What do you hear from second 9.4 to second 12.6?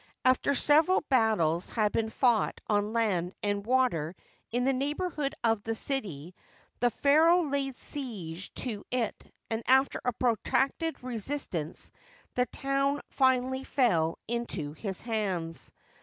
and, after a protracted resistance, the